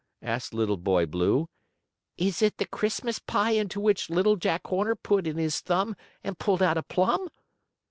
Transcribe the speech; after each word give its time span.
asked 0.23 0.51
Little 0.51 0.77
Boy 0.77 1.05
Blue. 1.05 1.47
"Is 2.17 2.41
it 2.41 2.57
the 2.57 2.65
Christmas 2.65 3.19
pie 3.19 3.51
into 3.51 3.79
which 3.79 4.09
Little 4.09 4.35
Jack 4.35 4.65
Horner 4.65 4.95
put 4.95 5.27
in 5.27 5.37
his 5.37 5.59
thumb 5.61 5.95
and 6.23 6.39
pulled 6.39 6.63
out 6.63 6.75
a 6.75 6.81
plum?" 6.81 7.29